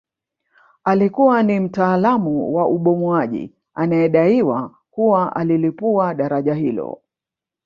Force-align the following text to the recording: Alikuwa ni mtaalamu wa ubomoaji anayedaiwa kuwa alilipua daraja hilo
Alikuwa 0.83 1.43
ni 1.43 1.59
mtaalamu 1.59 2.55
wa 2.55 2.67
ubomoaji 2.67 3.51
anayedaiwa 3.73 4.75
kuwa 4.91 5.35
alilipua 5.35 6.13
daraja 6.13 6.53
hilo 6.53 7.01